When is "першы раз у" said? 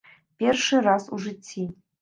0.39-1.23